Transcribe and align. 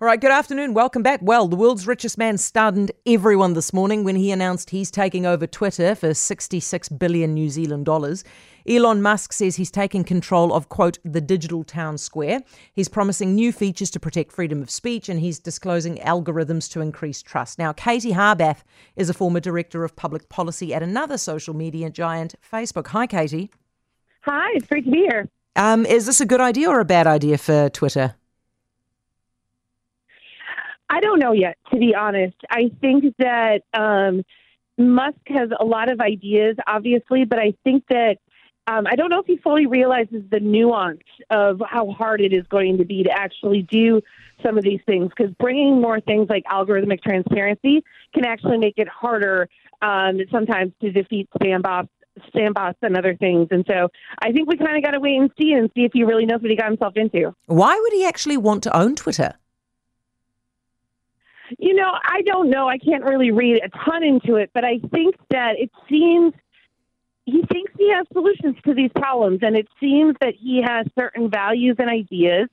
All 0.00 0.06
right, 0.06 0.20
good 0.20 0.32
afternoon. 0.32 0.74
Welcome 0.74 1.04
back. 1.04 1.20
Well, 1.22 1.46
the 1.46 1.54
world's 1.54 1.86
richest 1.86 2.18
man 2.18 2.36
stunned 2.36 2.90
everyone 3.06 3.52
this 3.52 3.72
morning 3.72 4.02
when 4.02 4.16
he 4.16 4.32
announced 4.32 4.70
he's 4.70 4.90
taking 4.90 5.24
over 5.24 5.46
Twitter 5.46 5.94
for 5.94 6.12
66 6.12 6.88
billion 6.88 7.32
New 7.32 7.48
Zealand 7.48 7.86
dollars. 7.86 8.24
Elon 8.68 9.02
Musk 9.02 9.32
says 9.32 9.54
he's 9.54 9.70
taking 9.70 10.02
control 10.02 10.52
of, 10.52 10.68
quote, 10.68 10.98
the 11.04 11.20
digital 11.20 11.62
town 11.62 11.96
square. 11.96 12.42
He's 12.72 12.88
promising 12.88 13.36
new 13.36 13.52
features 13.52 13.88
to 13.92 14.00
protect 14.00 14.32
freedom 14.32 14.62
of 14.62 14.68
speech 14.68 15.08
and 15.08 15.20
he's 15.20 15.38
disclosing 15.38 15.98
algorithms 15.98 16.68
to 16.72 16.80
increase 16.80 17.22
trust. 17.22 17.60
Now, 17.60 17.72
Katie 17.72 18.14
Harbath 18.14 18.64
is 18.96 19.08
a 19.08 19.14
former 19.14 19.38
director 19.38 19.84
of 19.84 19.94
public 19.94 20.28
policy 20.28 20.74
at 20.74 20.82
another 20.82 21.18
social 21.18 21.54
media 21.54 21.88
giant, 21.88 22.34
Facebook. 22.52 22.88
Hi, 22.88 23.06
Katie. 23.06 23.52
Hi, 24.22 24.50
it's 24.54 24.66
great 24.66 24.86
to 24.86 24.90
be 24.90 25.06
here. 25.08 25.28
Um, 25.54 25.86
is 25.86 26.06
this 26.06 26.20
a 26.20 26.26
good 26.26 26.40
idea 26.40 26.68
or 26.68 26.80
a 26.80 26.84
bad 26.84 27.06
idea 27.06 27.38
for 27.38 27.68
Twitter? 27.68 28.16
I 30.94 31.00
don't 31.00 31.18
know 31.18 31.32
yet, 31.32 31.58
to 31.72 31.76
be 31.76 31.92
honest. 31.92 32.36
I 32.48 32.70
think 32.80 33.16
that 33.18 33.62
um, 33.76 34.22
Musk 34.78 35.18
has 35.26 35.48
a 35.58 35.64
lot 35.64 35.90
of 35.90 36.00
ideas, 36.00 36.54
obviously, 36.68 37.24
but 37.24 37.40
I 37.40 37.54
think 37.64 37.82
that 37.88 38.18
um, 38.68 38.86
I 38.86 38.94
don't 38.94 39.10
know 39.10 39.18
if 39.18 39.26
he 39.26 39.36
fully 39.38 39.66
realizes 39.66 40.22
the 40.30 40.38
nuance 40.38 41.02
of 41.30 41.60
how 41.68 41.90
hard 41.90 42.20
it 42.20 42.32
is 42.32 42.46
going 42.46 42.78
to 42.78 42.84
be 42.84 43.02
to 43.02 43.10
actually 43.10 43.62
do 43.62 44.02
some 44.40 44.56
of 44.56 44.62
these 44.62 44.78
things 44.86 45.10
because 45.14 45.34
bringing 45.40 45.80
more 45.80 46.00
things 46.00 46.28
like 46.30 46.44
algorithmic 46.44 47.02
transparency 47.02 47.82
can 48.14 48.24
actually 48.24 48.58
make 48.58 48.74
it 48.76 48.86
harder 48.86 49.48
um, 49.82 50.20
sometimes 50.30 50.72
to 50.80 50.92
defeat 50.92 51.28
spam 51.36 51.60
bots 51.60 52.78
and 52.82 52.96
other 52.96 53.16
things. 53.16 53.48
And 53.50 53.64
so 53.66 53.88
I 54.22 54.30
think 54.30 54.48
we 54.48 54.56
kind 54.56 54.76
of 54.76 54.84
got 54.84 54.92
to 54.92 55.00
wait 55.00 55.16
and 55.16 55.28
see 55.36 55.54
and 55.54 55.68
see 55.74 55.82
if 55.82 55.90
he 55.92 56.04
really 56.04 56.24
knows 56.24 56.40
what 56.40 56.52
he 56.52 56.56
got 56.56 56.68
himself 56.68 56.92
into. 56.96 57.34
Why 57.46 57.76
would 57.82 57.92
he 57.92 58.06
actually 58.06 58.36
want 58.36 58.62
to 58.62 58.76
own 58.76 58.94
Twitter? 58.94 59.34
You 61.58 61.74
know, 61.74 61.92
I 62.04 62.22
don't 62.22 62.50
know. 62.50 62.68
I 62.68 62.78
can't 62.78 63.04
really 63.04 63.30
read 63.30 63.60
a 63.62 63.68
ton 63.84 64.02
into 64.02 64.36
it, 64.36 64.50
but 64.54 64.64
I 64.64 64.78
think 64.92 65.16
that 65.30 65.54
it 65.58 65.70
seems 65.88 66.32
he 67.26 67.42
thinks 67.50 67.72
he 67.78 67.90
has 67.90 68.06
solutions 68.12 68.56
to 68.66 68.74
these 68.74 68.90
problems, 68.94 69.38
and 69.42 69.56
it 69.56 69.66
seems 69.80 70.14
that 70.20 70.34
he 70.34 70.62
has 70.62 70.86
certain 70.98 71.30
values 71.30 71.76
and 71.78 71.88
ideas 71.88 72.48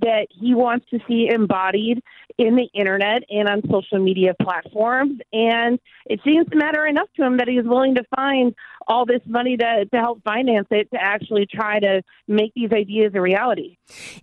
that 0.00 0.26
he 0.30 0.54
wants 0.54 0.86
to 0.90 0.98
see 1.08 1.28
embodied 1.28 2.02
in 2.38 2.56
the 2.56 2.68
internet 2.74 3.22
and 3.30 3.48
on 3.48 3.62
social 3.70 3.98
media 3.98 4.34
platforms. 4.42 5.20
And 5.32 5.78
it 6.06 6.20
seems 6.24 6.48
to 6.50 6.56
matter 6.56 6.86
enough 6.86 7.08
to 7.16 7.24
him 7.24 7.38
that 7.38 7.48
he 7.48 7.56
is 7.56 7.66
willing 7.66 7.94
to 7.94 8.04
find 8.14 8.54
all 8.88 9.06
this 9.06 9.22
money 9.26 9.56
to, 9.56 9.86
to 9.86 9.98
help 9.98 10.22
finance 10.22 10.68
it 10.70 10.90
to 10.92 11.00
actually 11.00 11.46
try 11.46 11.80
to 11.80 12.02
make 12.28 12.52
these 12.54 12.72
ideas 12.72 13.12
a 13.14 13.20
reality. 13.20 13.76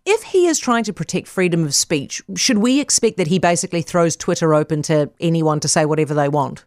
If 0.05 0.23
he 0.23 0.47
is 0.47 0.59
trying 0.59 0.83
to 0.85 0.93
protect 0.93 1.27
freedom 1.27 1.65
of 1.65 1.75
speech, 1.75 2.21
should 2.35 2.59
we 2.59 2.79
expect 2.79 3.17
that 3.17 3.27
he 3.27 3.39
basically 3.39 3.81
throws 3.81 4.15
Twitter 4.15 4.53
open 4.53 4.81
to 4.83 5.09
anyone 5.19 5.59
to 5.61 5.67
say 5.67 5.85
whatever 5.85 6.13
they 6.13 6.29
want? 6.29 6.65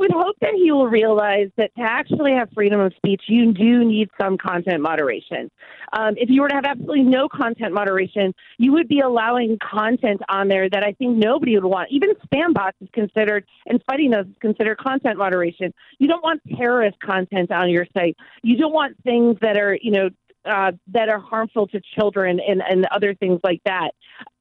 Would 0.00 0.12
hope 0.12 0.36
that 0.40 0.54
he 0.54 0.72
will 0.72 0.88
realize 0.88 1.50
that 1.58 1.74
to 1.76 1.82
actually 1.82 2.32
have 2.32 2.48
freedom 2.54 2.80
of 2.80 2.94
speech, 2.96 3.24
you 3.28 3.52
do 3.52 3.84
need 3.84 4.08
some 4.18 4.38
content 4.38 4.80
moderation. 4.80 5.50
Um, 5.92 6.14
if 6.16 6.30
you 6.30 6.40
were 6.40 6.48
to 6.48 6.54
have 6.54 6.64
absolutely 6.64 7.02
no 7.02 7.28
content 7.28 7.74
moderation, 7.74 8.32
you 8.56 8.72
would 8.72 8.88
be 8.88 9.00
allowing 9.00 9.58
content 9.58 10.22
on 10.30 10.48
there 10.48 10.70
that 10.70 10.82
I 10.82 10.92
think 10.92 11.18
nobody 11.18 11.54
would 11.54 11.66
want. 11.66 11.90
Even 11.90 12.14
spam 12.26 12.54
bots 12.54 12.78
is 12.80 12.88
considered, 12.94 13.44
and 13.66 13.82
fighting 13.86 14.10
those 14.10 14.24
is 14.24 14.32
considered 14.40 14.78
content 14.78 15.18
moderation. 15.18 15.74
You 15.98 16.08
don't 16.08 16.22
want 16.22 16.40
terrorist 16.56 16.98
content 17.00 17.50
on 17.50 17.68
your 17.68 17.86
site. 17.92 18.16
You 18.42 18.56
don't 18.56 18.72
want 18.72 18.96
things 19.04 19.36
that 19.42 19.58
are, 19.58 19.76
you 19.82 19.90
know, 19.90 20.08
uh, 20.44 20.72
that 20.88 21.08
are 21.08 21.18
harmful 21.18 21.66
to 21.68 21.80
children 21.94 22.40
and, 22.40 22.62
and 22.68 22.86
other 22.86 23.14
things 23.14 23.40
like 23.44 23.60
that. 23.64 23.90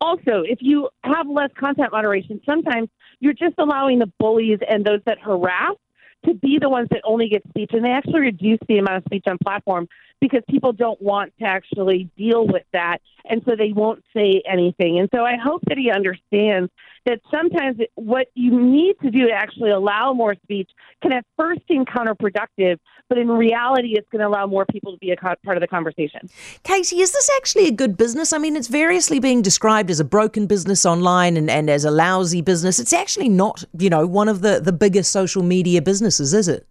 Also, 0.01 0.43
if 0.45 0.59
you 0.61 0.89
have 1.03 1.27
less 1.27 1.49
content 1.57 1.91
moderation, 1.91 2.39
sometimes 2.45 2.89
you're 3.19 3.33
just 3.33 3.55
allowing 3.57 3.99
the 3.99 4.11
bullies 4.19 4.59
and 4.67 4.85
those 4.85 5.01
that 5.05 5.19
harass 5.19 5.75
to 6.25 6.33
be 6.33 6.57
the 6.59 6.69
ones 6.69 6.87
that 6.91 7.01
only 7.03 7.29
get 7.29 7.43
speech, 7.49 7.71
and 7.73 7.83
they 7.83 7.91
actually 7.91 8.19
reduce 8.19 8.59
the 8.67 8.77
amount 8.77 8.97
of 8.97 9.03
speech 9.05 9.23
on 9.27 9.37
platform 9.43 9.87
because 10.21 10.41
people 10.49 10.73
don't 10.73 11.01
want 11.01 11.31
to 11.39 11.45
actually 11.45 12.09
deal 12.17 12.45
with 12.45 12.63
that, 12.73 12.97
and 13.29 13.41
so 13.47 13.55
they 13.55 13.71
won't 13.71 14.03
say 14.13 14.41
anything. 14.49 14.99
And 14.99 15.09
so 15.15 15.23
I 15.23 15.37
hope 15.37 15.61
that 15.67 15.77
he 15.77 15.91
understands 15.91 16.69
that 17.05 17.21
sometimes 17.31 17.77
what 17.95 18.27
you 18.35 18.59
need 18.59 18.95
to 19.01 19.09
do 19.09 19.27
to 19.27 19.31
actually 19.31 19.71
allow 19.71 20.13
more 20.13 20.35
speech 20.43 20.69
can 21.01 21.13
at 21.13 21.25
first 21.37 21.61
seem 21.67 21.85
counterproductive, 21.85 22.77
but 23.07 23.17
in 23.17 23.29
reality, 23.29 23.93
it's 23.97 24.07
going 24.09 24.19
to 24.19 24.27
allow 24.27 24.45
more 24.45 24.65
people 24.65 24.91
to 24.91 24.97
be 24.97 25.11
a 25.11 25.15
part 25.15 25.37
of 25.47 25.61
the 25.61 25.67
conversation. 25.67 26.29
Katie, 26.63 26.99
is 26.99 27.11
this 27.13 27.29
actually 27.37 27.67
a 27.67 27.71
good 27.71 27.95
business? 27.95 28.33
I 28.33 28.37
mean, 28.37 28.57
it's 28.57 28.67
variously 28.67 29.19
being 29.19 29.41
described 29.41 29.89
as 29.89 29.99
a 29.99 30.03
broken 30.03 30.45
business 30.45 30.85
online 30.85 31.37
and, 31.37 31.49
and 31.49 31.69
as 31.69 31.85
a 31.85 31.91
lousy 31.91 32.41
business. 32.41 32.77
It's 32.77 32.93
actually 32.93 33.29
not, 33.29 33.63
you 33.77 33.89
know, 33.89 34.05
one 34.05 34.27
of 34.27 34.41
the, 34.41 34.59
the 34.59 34.73
biggest 34.73 35.11
social 35.11 35.41
media 35.41 35.81
businesses, 35.81 36.08
is 36.17 36.47
it? 36.47 36.65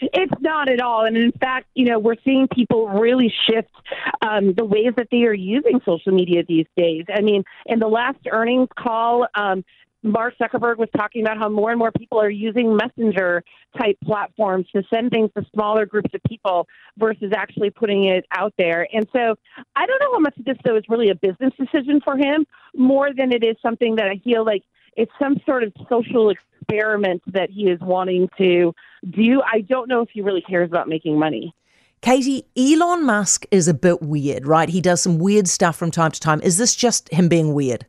It's 0.00 0.32
not 0.40 0.70
at 0.70 0.80
all. 0.80 1.04
And 1.04 1.14
in 1.14 1.32
fact, 1.32 1.66
you 1.74 1.84
know, 1.84 1.98
we're 1.98 2.16
seeing 2.24 2.48
people 2.48 2.88
really 2.88 3.32
shift 3.46 3.70
um, 4.22 4.54
the 4.54 4.64
ways 4.64 4.94
that 4.96 5.08
they 5.10 5.24
are 5.24 5.34
using 5.34 5.80
social 5.84 6.12
media 6.12 6.42
these 6.48 6.66
days. 6.74 7.04
I 7.14 7.20
mean, 7.20 7.44
in 7.66 7.80
the 7.80 7.86
last 7.86 8.18
earnings 8.30 8.68
call, 8.78 9.26
um, 9.34 9.62
Mark 10.02 10.34
Zuckerberg 10.38 10.78
was 10.78 10.88
talking 10.96 11.22
about 11.22 11.36
how 11.36 11.48
more 11.48 11.70
and 11.70 11.78
more 11.78 11.92
people 11.92 12.18
are 12.18 12.30
using 12.30 12.74
messenger 12.74 13.44
type 13.78 13.98
platforms 14.02 14.66
to 14.74 14.82
send 14.92 15.10
things 15.10 15.30
to 15.36 15.44
smaller 15.52 15.84
groups 15.84 16.10
of 16.14 16.22
people 16.26 16.66
versus 16.96 17.32
actually 17.36 17.68
putting 17.68 18.04
it 18.04 18.24
out 18.30 18.54
there. 18.56 18.88
And 18.94 19.06
so 19.12 19.36
I 19.76 19.86
don't 19.86 20.00
know 20.00 20.12
how 20.12 20.20
much 20.20 20.38
of 20.38 20.44
this, 20.46 20.56
though, 20.64 20.76
is 20.76 20.84
really 20.88 21.10
a 21.10 21.14
business 21.14 21.52
decision 21.58 22.00
for 22.02 22.16
him 22.16 22.46
more 22.74 23.12
than 23.12 23.32
it 23.32 23.44
is 23.44 23.56
something 23.60 23.96
that 23.96 24.06
I 24.06 24.18
feel 24.24 24.44
like 24.44 24.62
it's 24.96 25.12
some 25.18 25.38
sort 25.44 25.64
of 25.64 25.72
social 25.88 26.30
experiment 26.70 27.22
that 27.32 27.50
he 27.50 27.64
is 27.64 27.80
wanting 27.80 28.28
to 28.38 28.74
do. 29.10 29.42
I 29.42 29.60
don't 29.62 29.88
know 29.88 30.02
if 30.02 30.10
he 30.12 30.20
really 30.20 30.42
cares 30.42 30.68
about 30.68 30.88
making 30.88 31.18
money. 31.18 31.54
Katie, 32.00 32.46
Elon 32.56 33.04
Musk 33.04 33.44
is 33.50 33.68
a 33.68 33.74
bit 33.74 34.00
weird, 34.00 34.46
right? 34.46 34.68
He 34.68 34.80
does 34.80 35.02
some 35.02 35.18
weird 35.18 35.48
stuff 35.48 35.76
from 35.76 35.90
time 35.90 36.12
to 36.12 36.20
time. 36.20 36.40
Is 36.40 36.56
this 36.56 36.74
just 36.74 37.10
him 37.10 37.28
being 37.28 37.52
weird? 37.52 37.84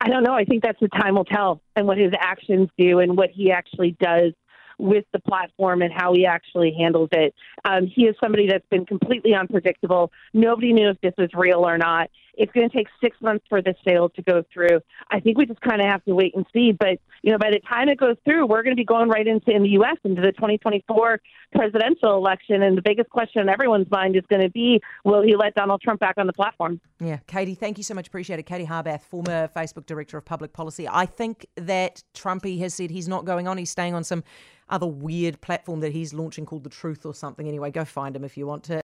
I 0.00 0.08
don't 0.08 0.24
know. 0.24 0.34
I 0.34 0.44
think 0.44 0.62
that's 0.62 0.80
what 0.80 0.90
time 0.92 1.14
will 1.14 1.24
tell 1.24 1.60
and 1.76 1.86
what 1.86 1.98
his 1.98 2.12
actions 2.18 2.68
do 2.76 2.98
and 2.98 3.16
what 3.16 3.30
he 3.30 3.52
actually 3.52 3.96
does 4.00 4.32
with 4.78 5.04
the 5.12 5.20
platform 5.20 5.82
and 5.82 5.92
how 5.92 6.12
he 6.14 6.26
actually 6.26 6.74
handles 6.76 7.08
it. 7.12 7.32
Um, 7.64 7.86
he 7.86 8.06
is 8.06 8.16
somebody 8.20 8.48
that's 8.48 8.66
been 8.70 8.86
completely 8.86 9.34
unpredictable. 9.34 10.10
Nobody 10.32 10.72
knew 10.72 10.90
if 10.90 11.00
this 11.00 11.14
was 11.16 11.30
real 11.32 11.60
or 11.60 11.78
not. 11.78 12.10
It's 12.36 12.52
going 12.52 12.68
to 12.68 12.76
take 12.76 12.88
six 13.00 13.16
months 13.20 13.44
for 13.48 13.62
this 13.62 13.76
sale 13.86 14.08
to 14.10 14.22
go 14.22 14.44
through. 14.52 14.80
I 15.10 15.20
think 15.20 15.38
we 15.38 15.46
just 15.46 15.60
kind 15.60 15.80
of 15.80 15.86
have 15.86 16.04
to 16.04 16.14
wait 16.14 16.34
and 16.34 16.46
see. 16.52 16.72
But 16.72 16.98
you 17.22 17.32
know, 17.32 17.38
by 17.38 17.50
the 17.50 17.60
time 17.60 17.88
it 17.88 17.98
goes 17.98 18.16
through, 18.24 18.46
we're 18.46 18.62
going 18.62 18.76
to 18.76 18.80
be 18.80 18.84
going 18.84 19.08
right 19.08 19.26
into 19.26 19.50
in 19.50 19.62
the 19.62 19.70
U.S. 19.70 19.96
into 20.04 20.20
the 20.20 20.32
2024 20.32 21.20
presidential 21.54 22.16
election, 22.16 22.62
and 22.62 22.76
the 22.76 22.82
biggest 22.82 23.08
question 23.10 23.40
in 23.40 23.48
everyone's 23.48 23.90
mind 23.90 24.16
is 24.16 24.24
going 24.28 24.42
to 24.42 24.50
be, 24.50 24.80
will 25.04 25.22
he 25.22 25.36
let 25.36 25.54
Donald 25.54 25.80
Trump 25.80 26.00
back 26.00 26.16
on 26.18 26.26
the 26.26 26.32
platform? 26.32 26.80
Yeah, 27.00 27.18
Katie, 27.26 27.54
thank 27.54 27.78
you 27.78 27.84
so 27.84 27.94
much. 27.94 28.08
Appreciate 28.08 28.38
it. 28.38 28.44
Katie 28.44 28.66
Harbath, 28.66 29.02
former 29.02 29.48
Facebook 29.48 29.86
director 29.86 30.18
of 30.18 30.24
public 30.24 30.52
policy. 30.52 30.88
I 30.88 31.06
think 31.06 31.46
that 31.56 32.02
Trumpy 32.14 32.58
has 32.60 32.74
said 32.74 32.90
he's 32.90 33.08
not 33.08 33.24
going 33.24 33.46
on. 33.46 33.56
He's 33.56 33.70
staying 33.70 33.94
on 33.94 34.04
some 34.04 34.24
other 34.68 34.86
weird 34.86 35.40
platform 35.40 35.80
that 35.80 35.92
he's 35.92 36.14
launching 36.14 36.46
called 36.46 36.64
The 36.64 36.70
Truth 36.70 37.04
or 37.04 37.14
something. 37.14 37.46
Anyway, 37.46 37.70
go 37.70 37.84
find 37.84 38.16
him 38.16 38.24
if 38.24 38.36
you 38.36 38.46
want 38.46 38.64
to. 38.64 38.82